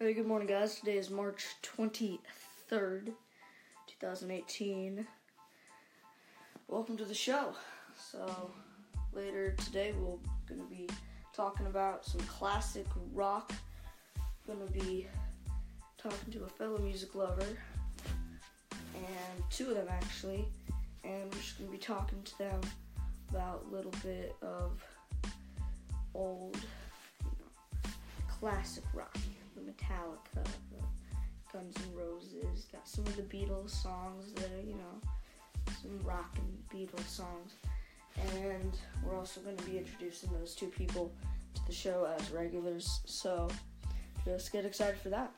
[0.00, 0.78] Hey, good morning, guys.
[0.78, 3.10] Today is March 23rd,
[3.88, 5.04] 2018.
[6.68, 7.52] Welcome to the show.
[7.96, 8.52] So,
[9.12, 10.14] later today, we're
[10.48, 10.88] going to be
[11.34, 13.52] talking about some classic rock.
[14.46, 15.08] Going to be
[16.00, 17.58] talking to a fellow music lover,
[18.94, 20.46] and two of them actually,
[21.02, 22.60] and we're just going to be talking to them
[23.30, 24.80] about a little bit of
[26.14, 26.56] old,
[27.24, 27.90] you know,
[28.28, 29.18] classic rock
[29.60, 35.72] Metallica, the Guns N' Roses, got some of the Beatles songs that are, you know,
[35.82, 37.54] some rock and Beatles songs.
[38.16, 41.12] And we're also going to be introducing those two people
[41.54, 43.00] to the show as regulars.
[43.04, 43.48] So
[44.24, 45.32] just get excited for that.